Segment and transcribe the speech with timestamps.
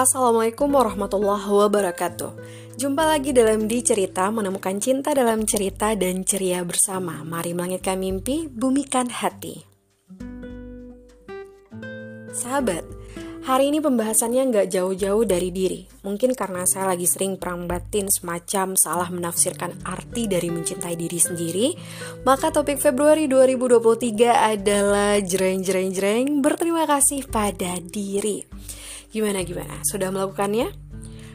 [0.00, 2.32] Assalamualaikum warahmatullahi wabarakatuh.
[2.80, 7.20] Jumpa lagi dalam Di Cerita Menemukan cinta dalam cerita dan ceria bersama.
[7.20, 9.60] Mari melangitkan mimpi, bumikan hati.
[12.32, 12.80] Sahabat,
[13.44, 15.84] hari ini pembahasannya nggak jauh-jauh dari diri.
[16.00, 21.76] Mungkin karena saya lagi sering perang batin semacam salah menafsirkan arti dari mencintai diri sendiri
[22.24, 28.59] Maka topik Februari 2023 adalah jreng-jreng-jreng Berterima kasih pada diri
[29.10, 29.82] Gimana gimana?
[29.82, 30.70] Sudah melakukannya?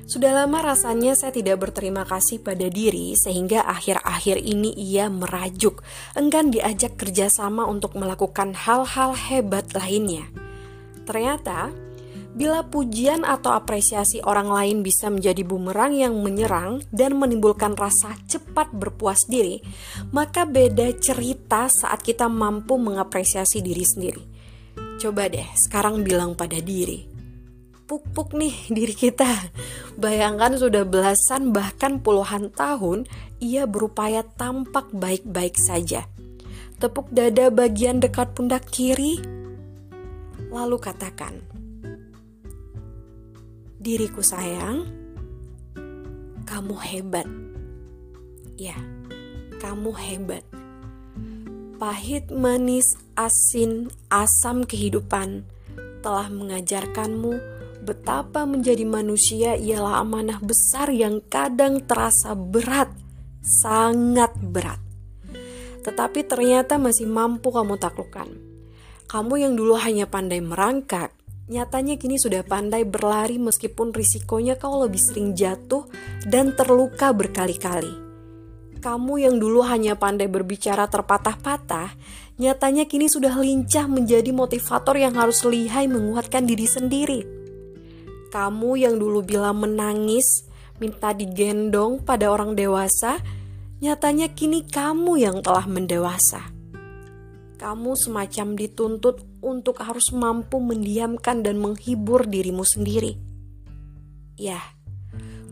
[0.05, 5.81] Sudah lama rasanya saya tidak berterima kasih pada diri sehingga akhir-akhir ini ia merajuk,
[6.13, 10.29] enggan diajak kerjasama untuk melakukan hal-hal hebat lainnya.
[11.09, 11.73] Ternyata,
[12.37, 18.77] bila pujian atau apresiasi orang lain bisa menjadi bumerang yang menyerang dan menimbulkan rasa cepat
[18.77, 19.63] berpuas diri,
[20.13, 24.23] maka beda cerita saat kita mampu mengapresiasi diri sendiri.
[25.01, 27.14] Coba deh sekarang bilang pada diri,
[27.85, 29.29] puk-puk nih diri kita.
[29.95, 33.05] Bayangkan sudah belasan bahkan puluhan tahun
[33.39, 36.09] ia berupaya tampak baik-baik saja.
[36.75, 39.23] Tepuk dada bagian dekat pundak kiri,
[40.51, 41.39] lalu katakan,
[43.79, 44.83] "Diriku sayang,
[46.43, 47.27] kamu hebat."
[48.59, 48.75] Ya,
[49.63, 50.43] kamu hebat.
[51.75, 55.43] Pahit, manis, asin, asam kehidupan
[55.99, 57.54] telah mengajarkanmu
[57.85, 62.89] betapa menjadi manusia ialah amanah besar yang kadang terasa berat,
[63.45, 64.81] sangat berat.
[65.85, 68.25] Tetapi ternyata masih mampu kamu taklukkan.
[69.05, 71.13] Kamu yang dulu hanya pandai merangkak,
[71.45, 75.85] nyatanya kini sudah pandai berlari meskipun risikonya kau lebih sering jatuh
[76.25, 78.01] dan terluka berkali-kali.
[78.81, 81.93] Kamu yang dulu hanya pandai berbicara terpatah-patah,
[82.41, 87.34] nyatanya kini sudah lincah menjadi motivator yang harus lihai menguatkan diri sendiri
[88.35, 90.43] kamu yang dulu bilang menangis,
[90.83, 93.23] minta digendong pada orang dewasa,
[93.79, 96.51] nyatanya kini kamu yang telah mendewasa.
[97.55, 103.15] Kamu semacam dituntut untuk harus mampu mendiamkan dan menghibur dirimu sendiri.
[104.35, 104.59] Ya,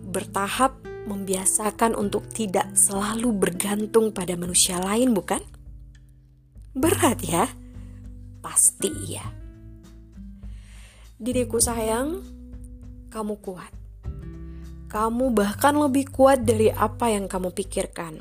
[0.03, 0.75] bertahap
[1.07, 5.39] membiasakan untuk tidak selalu bergantung pada manusia lain, bukan?
[6.75, 7.47] Berat ya?
[8.43, 9.23] Pasti iya.
[11.16, 12.32] Diriku sayang,
[13.13, 13.69] kamu kuat.
[14.90, 18.18] Kamu bahkan lebih kuat dari apa yang kamu pikirkan.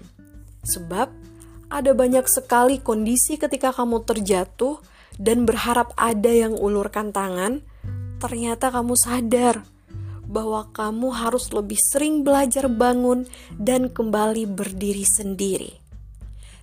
[0.69, 1.09] Sebab
[1.73, 4.77] ada banyak sekali kondisi ketika kamu terjatuh
[5.17, 7.65] dan berharap ada yang ulurkan tangan,
[8.21, 9.65] ternyata kamu sadar
[10.29, 13.25] bahwa kamu harus lebih sering belajar bangun
[13.57, 15.73] dan kembali berdiri sendiri.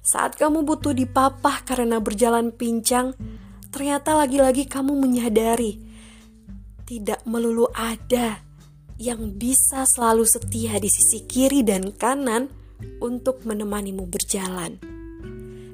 [0.02, 3.14] Saat kamu butuh dipapah karena berjalan pincang,
[3.70, 5.89] ternyata lagi-lagi kamu menyadari
[6.90, 8.42] tidak melulu ada
[8.98, 12.50] yang bisa selalu setia di sisi kiri dan kanan
[12.98, 14.82] untuk menemanimu berjalan.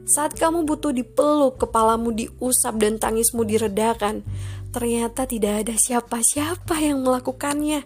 [0.05, 4.21] Saat kamu butuh dipeluk, kepalamu diusap dan tangismu diredakan,
[4.75, 7.81] ternyata tidak ada siapa-siapa yang melakukannya.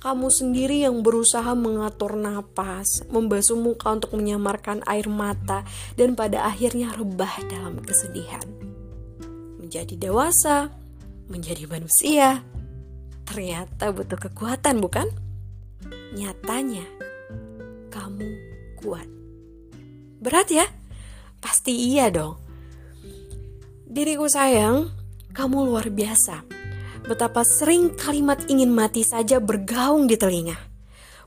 [0.00, 5.66] Kamu sendiri yang berusaha mengatur napas, membasuh muka untuk menyamarkan air mata,
[5.98, 8.48] dan pada akhirnya rebah dalam kesedihan.
[9.60, 10.72] Menjadi dewasa,
[11.28, 12.40] menjadi manusia,
[13.28, 15.08] ternyata butuh kekuatan, bukan?
[16.14, 16.84] Nyatanya,
[17.90, 18.28] kamu
[18.80, 19.08] kuat.
[20.22, 20.66] Berat ya?
[21.42, 22.38] Pasti iya dong.
[23.86, 24.88] Diriku sayang,
[25.34, 26.46] kamu luar biasa.
[27.04, 30.71] Betapa sering kalimat ingin mati saja bergaung di telinga.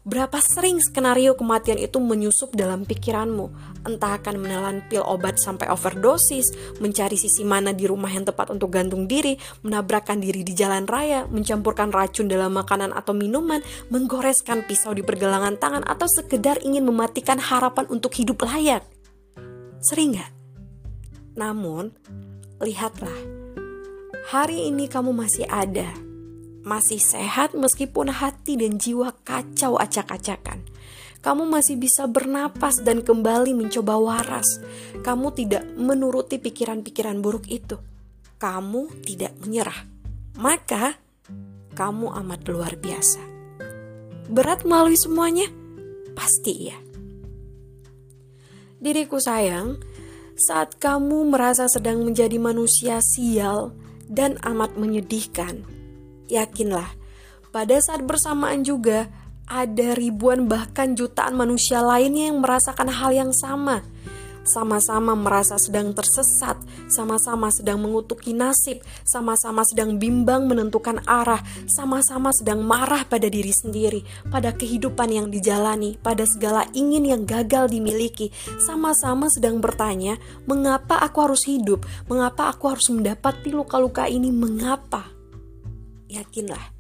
[0.06, 3.50] Berapa sering skenario kematian itu menyusup dalam pikiranmu?
[3.90, 8.70] Entah akan menelan pil obat sampai overdosis, mencari sisi mana di rumah yang tepat untuk
[8.70, 9.34] gantung diri,
[9.66, 15.58] menabrakkan diri di jalan raya, mencampurkan racun dalam makanan atau minuman, menggoreskan pisau di pergelangan
[15.58, 18.86] tangan, atau sekedar ingin mematikan harapan untuk hidup layak.
[19.82, 20.30] Sering gak?
[21.34, 21.90] Namun,
[22.62, 23.18] lihatlah,
[24.30, 25.90] hari ini kamu masih ada
[26.66, 30.66] masih sehat meskipun hati dan jiwa kacau acak-acakan.
[31.22, 34.62] Kamu masih bisa bernapas dan kembali mencoba waras.
[35.02, 37.78] Kamu tidak menuruti pikiran-pikiran buruk itu.
[38.38, 39.90] Kamu tidak menyerah.
[40.38, 40.98] Maka,
[41.74, 43.22] kamu amat luar biasa.
[44.30, 45.50] Berat melalui semuanya?
[46.14, 46.78] Pasti iya.
[48.78, 49.82] Diriku sayang,
[50.38, 53.74] saat kamu merasa sedang menjadi manusia sial
[54.06, 55.66] dan amat menyedihkan,
[56.30, 56.90] Yakinlah,
[57.54, 59.08] pada saat bersamaan juga
[59.46, 63.86] ada ribuan bahkan jutaan manusia lainnya yang merasakan hal yang sama.
[64.46, 66.54] sama-sama merasa sedang tersesat,
[66.86, 74.06] sama-sama sedang mengutuki nasib, sama-sama sedang bimbang menentukan arah, sama-sama sedang marah pada diri sendiri,
[74.30, 78.30] pada kehidupan yang dijalani, pada segala ingin yang gagal dimiliki,
[78.62, 81.82] sama-sama sedang bertanya, "Mengapa aku harus hidup?
[82.06, 84.30] Mengapa aku harus mendapati luka-luka ini?
[84.30, 85.15] Mengapa?"
[86.16, 86.72] Yakinlah,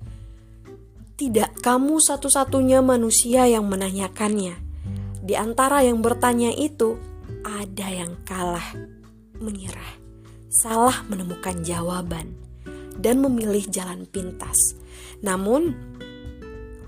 [1.19, 4.55] tidak kamu satu-satunya manusia yang menanyakannya.
[5.19, 6.95] Di antara yang bertanya itu,
[7.43, 8.63] ada yang kalah,
[9.35, 9.99] menyerah,
[10.47, 12.31] salah menemukan jawaban,
[12.95, 14.79] dan memilih jalan pintas.
[15.19, 15.75] Namun,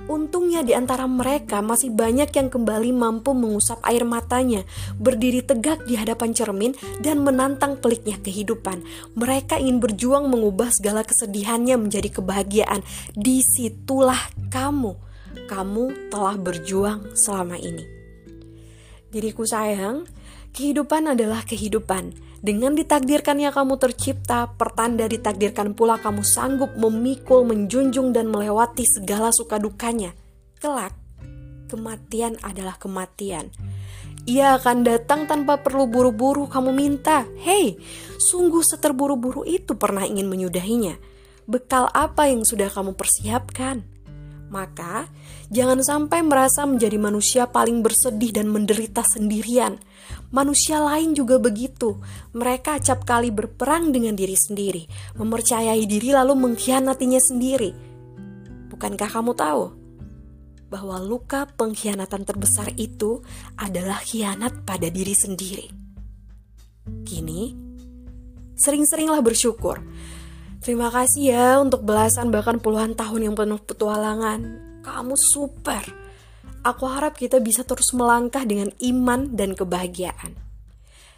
[0.07, 4.63] untungnya di antara mereka masih banyak yang kembali mampu mengusap air matanya,
[4.97, 6.73] berdiri tegak di hadapan cermin,
[7.03, 8.83] dan menantang peliknya kehidupan.
[9.15, 12.81] Mereka ingin berjuang mengubah segala kesedihannya menjadi kebahagiaan.
[13.13, 14.19] Di situlah
[14.49, 14.95] kamu,
[15.45, 17.85] kamu telah berjuang selama ini.
[19.07, 20.03] Diriku sayang,
[20.53, 22.15] kehidupan adalah kehidupan.
[22.37, 29.57] Dengan ditakdirkannya kamu tercipta, pertanda ditakdirkan pula kamu sanggup memikul, menjunjung, dan melewati segala suka
[29.57, 30.13] dukanya.
[30.61, 30.93] Kelak,
[31.67, 33.49] kematian adalah kematian.
[34.27, 37.23] Ia akan datang tanpa perlu buru-buru kamu minta.
[37.41, 37.79] Hei,
[38.19, 40.99] sungguh seterburu-buru itu pernah ingin menyudahinya.
[41.47, 43.96] Bekal apa yang sudah kamu persiapkan?
[44.47, 45.11] Maka,
[45.51, 49.75] jangan sampai merasa menjadi manusia paling bersedih dan menderita sendirian.
[50.31, 51.99] Manusia lain juga begitu.
[52.31, 54.87] Mereka acap kali berperang dengan diri sendiri,
[55.19, 57.71] mempercayai diri lalu mengkhianatinya sendiri.
[58.71, 59.63] Bukankah kamu tahu
[60.67, 63.23] bahwa luka pengkhianatan terbesar itu
[63.59, 65.67] adalah khianat pada diri sendiri?
[67.03, 67.51] Kini,
[68.55, 69.83] sering-seringlah bersyukur
[70.67, 74.43] Terima kasih ya untuk belasan bahkan puluhan tahun yang penuh petualangan.
[74.83, 75.79] Kamu super.
[76.59, 80.35] Aku harap kita bisa terus melangkah dengan iman dan kebahagiaan.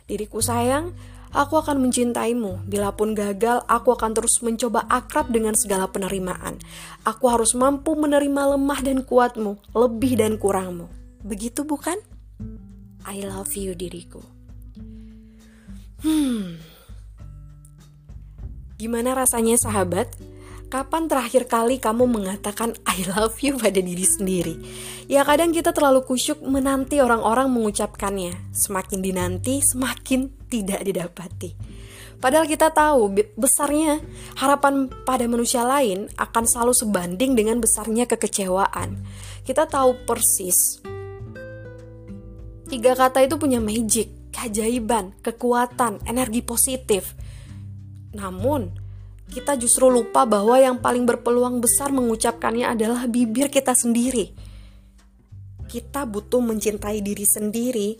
[0.06, 0.94] Diriku sayang,
[1.34, 2.70] aku akan mencintaimu.
[2.70, 6.62] Bila pun gagal, aku akan terus mencoba akrab dengan segala penerimaan.
[7.02, 10.86] Aku harus mampu menerima lemah dan kuatmu, lebih dan kurangmu.
[11.26, 11.98] Begitu bukan?
[13.02, 14.22] I love you diriku.
[16.06, 16.62] Hmm,
[18.80, 20.08] Gimana rasanya sahabat?
[20.72, 24.56] Kapan terakhir kali kamu mengatakan I love you pada diri sendiri?
[25.12, 28.56] Ya kadang kita terlalu kusyuk menanti orang-orang mengucapkannya.
[28.56, 31.60] Semakin dinanti, semakin tidak didapati.
[32.24, 34.00] Padahal kita tahu besarnya
[34.40, 38.96] harapan pada manusia lain akan selalu sebanding dengan besarnya kekecewaan.
[39.44, 40.80] Kita tahu persis.
[42.72, 47.20] Tiga kata itu punya magic, keajaiban, kekuatan, energi positif
[48.14, 48.74] namun,
[49.30, 54.34] kita justru lupa bahwa yang paling berpeluang besar mengucapkannya adalah bibir kita sendiri.
[55.70, 57.94] Kita butuh mencintai diri sendiri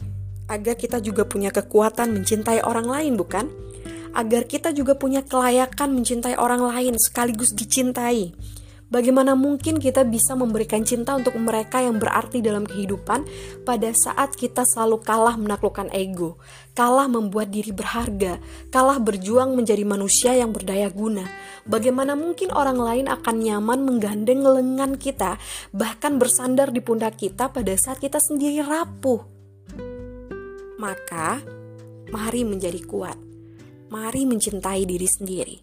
[0.50, 3.46] agar kita juga punya kekuatan mencintai orang lain, bukan?
[4.18, 8.34] Agar kita juga punya kelayakan mencintai orang lain sekaligus dicintai.
[8.90, 13.22] Bagaimana mungkin kita bisa memberikan cinta untuk mereka yang berarti dalam kehidupan
[13.62, 16.42] pada saat kita selalu kalah menaklukkan ego,
[16.74, 18.42] kalah membuat diri berharga,
[18.74, 21.22] kalah berjuang menjadi manusia yang berdaya guna?
[21.70, 25.38] Bagaimana mungkin orang lain akan nyaman menggandeng lengan kita,
[25.70, 29.22] bahkan bersandar di pundak kita pada saat kita sendiri rapuh?
[30.82, 31.38] Maka,
[32.10, 33.22] mari menjadi kuat.
[33.94, 35.58] Mari mencintai diri sendiri.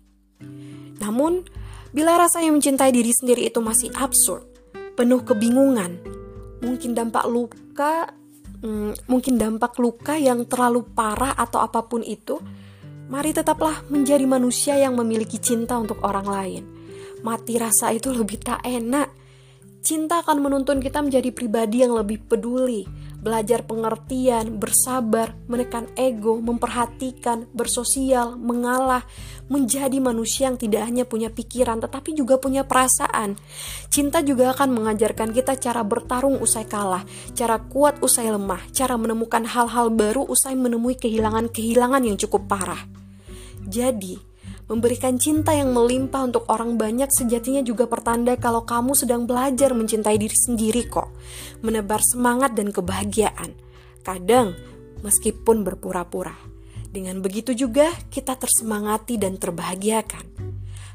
[1.03, 1.43] Namun,
[1.97, 4.45] Bila rasanya mencintai diri sendiri itu masih absurd,
[5.01, 5.97] penuh kebingungan,
[6.61, 8.13] mungkin dampak luka,
[8.61, 12.37] hmm, mungkin dampak luka yang terlalu parah atau apa pun itu,
[13.09, 16.63] mari tetaplah menjadi manusia yang memiliki cinta untuk orang lain.
[17.25, 19.09] Mati rasa itu lebih tak enak.
[19.87, 22.83] Cinta akan menuntun kita menjadi pribadi yang lebih peduli,
[23.23, 29.07] belajar pengertian, bersabar, menekan ego, memperhatikan, bersosial, mengalah,
[29.47, 33.39] menjadi manusia yang tidak hanya punya pikiran tetapi juga punya perasaan.
[33.87, 37.07] Cinta juga akan mengajarkan kita cara bertarung usai kalah,
[37.39, 42.83] cara kuat usai lemah, cara menemukan hal-hal baru usai menemui kehilangan-kehilangan yang cukup parah.
[43.63, 44.19] Jadi,
[44.67, 50.19] Memberikan cinta yang melimpah untuk orang banyak sejatinya juga pertanda kalau kamu sedang belajar mencintai
[50.19, 51.07] diri sendiri kok.
[51.63, 53.55] Menebar semangat dan kebahagiaan.
[54.03, 54.59] Kadang,
[55.07, 56.35] meskipun berpura-pura.
[56.91, 60.35] Dengan begitu juga kita tersemangati dan terbahagiakan.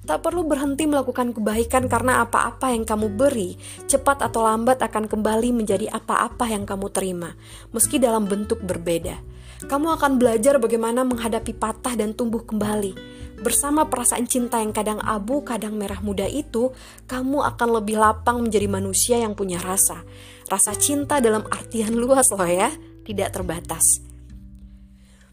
[0.04, 3.56] Tak perlu berhenti melakukan kebaikan karena apa-apa yang kamu beri,
[3.88, 7.40] cepat atau lambat akan kembali menjadi apa-apa yang kamu terima,
[7.72, 9.16] meski dalam bentuk berbeda.
[9.64, 15.42] Kamu akan belajar bagaimana menghadapi patah dan tumbuh kembali Bersama perasaan cinta yang kadang abu,
[15.42, 16.70] kadang merah muda itu,
[17.10, 20.06] kamu akan lebih lapang menjadi manusia yang punya rasa.
[20.46, 22.70] Rasa cinta dalam artian luas loh ya,
[23.02, 23.82] tidak terbatas.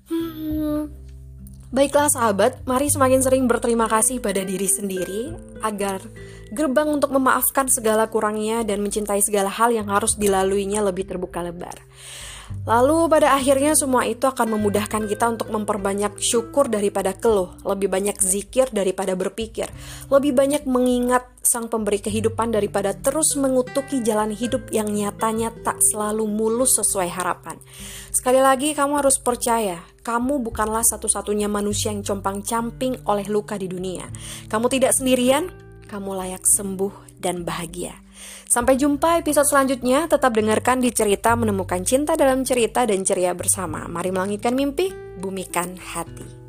[0.09, 0.89] Hmm,
[1.69, 6.01] baiklah sahabat, mari semakin sering berterima kasih pada diri sendiri agar
[6.49, 11.77] gerbang untuk memaafkan segala kurangnya dan mencintai segala hal yang harus dilaluinya lebih terbuka lebar.
[12.69, 18.21] Lalu pada akhirnya semua itu akan memudahkan kita untuk memperbanyak syukur daripada keluh, lebih banyak
[18.21, 19.73] zikir daripada berpikir,
[20.13, 26.29] lebih banyak mengingat sang pemberi kehidupan daripada terus mengutuki jalan hidup yang nyatanya tak selalu
[26.29, 27.57] mulus sesuai harapan.
[28.13, 34.05] Sekali lagi kamu harus percaya, kamu bukanlah satu-satunya manusia yang compang-camping oleh luka di dunia.
[34.53, 35.49] Kamu tidak sendirian,
[35.89, 38.08] kamu layak sembuh dan bahagia.
[38.49, 40.09] Sampai jumpa episode selanjutnya.
[40.09, 43.85] Tetap dengarkan di cerita menemukan cinta dalam cerita dan ceria bersama.
[43.87, 46.48] Mari melangitkan mimpi, bumikan hati.